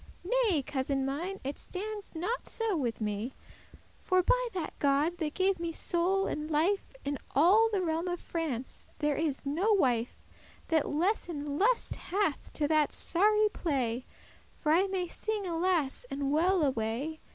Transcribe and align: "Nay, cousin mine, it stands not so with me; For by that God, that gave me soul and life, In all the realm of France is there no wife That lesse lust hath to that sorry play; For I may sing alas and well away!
"Nay, 0.23 0.63
cousin 0.63 1.05
mine, 1.05 1.39
it 1.43 1.59
stands 1.59 2.15
not 2.15 2.47
so 2.47 2.75
with 2.75 3.01
me; 3.01 3.35
For 4.01 4.23
by 4.23 4.47
that 4.55 4.73
God, 4.79 5.19
that 5.19 5.35
gave 5.35 5.59
me 5.59 5.71
soul 5.71 6.25
and 6.25 6.49
life, 6.49 6.95
In 7.05 7.19
all 7.35 7.69
the 7.71 7.83
realm 7.83 8.07
of 8.07 8.19
France 8.19 8.89
is 8.99 9.41
there 9.45 9.53
no 9.53 9.73
wife 9.73 10.19
That 10.69 10.89
lesse 10.89 11.29
lust 11.29 11.93
hath 11.97 12.51
to 12.53 12.67
that 12.69 12.91
sorry 12.91 13.47
play; 13.49 14.07
For 14.55 14.71
I 14.71 14.87
may 14.87 15.07
sing 15.07 15.45
alas 15.45 16.03
and 16.09 16.31
well 16.31 16.63
away! 16.63 17.19